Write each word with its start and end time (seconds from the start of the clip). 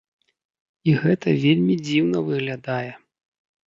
І 0.89 0.95
гэта 1.03 1.35
вельмі 1.45 1.79
дзіўна 1.85 2.27
выглядае. 2.35 2.87